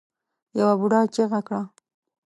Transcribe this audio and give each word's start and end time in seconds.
يوه 0.57 0.73
بوډا 0.79 1.01
چيغه 1.13 1.39
کړه. 1.47 1.61